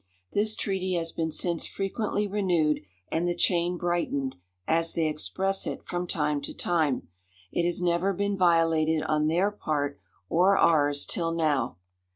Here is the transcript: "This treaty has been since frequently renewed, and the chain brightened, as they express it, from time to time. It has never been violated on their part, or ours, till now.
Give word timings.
"This 0.33 0.55
treaty 0.55 0.93
has 0.95 1.11
been 1.11 1.29
since 1.29 1.67
frequently 1.67 2.25
renewed, 2.25 2.79
and 3.11 3.27
the 3.27 3.35
chain 3.35 3.77
brightened, 3.77 4.35
as 4.67 4.93
they 4.95 5.05
express 5.07 5.67
it, 5.67 5.85
from 5.85 6.07
time 6.07 6.41
to 6.41 6.55
time. 6.55 7.09
It 7.51 7.65
has 7.65 7.83
never 7.83 8.11
been 8.11 8.35
violated 8.35 9.03
on 9.03 9.27
their 9.27 9.51
part, 9.51 9.99
or 10.27 10.57
ours, 10.57 11.05
till 11.05 11.31
now. 11.31 11.77